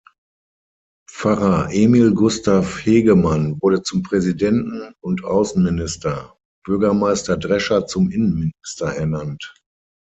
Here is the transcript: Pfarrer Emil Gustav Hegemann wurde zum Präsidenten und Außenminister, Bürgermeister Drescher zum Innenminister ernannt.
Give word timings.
Pfarrer 1.07 1.69
Emil 1.71 2.15
Gustav 2.15 2.83
Hegemann 2.83 3.59
wurde 3.61 3.83
zum 3.83 4.01
Präsidenten 4.01 4.95
und 4.99 5.23
Außenminister, 5.23 6.35
Bürgermeister 6.65 7.37
Drescher 7.37 7.85
zum 7.85 8.09
Innenminister 8.09 8.95
ernannt. 8.95 9.53